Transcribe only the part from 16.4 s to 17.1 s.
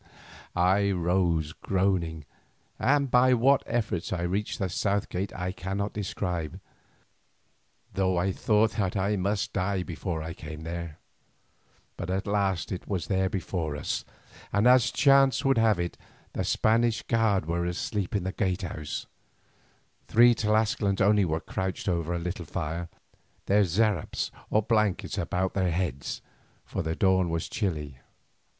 Spanish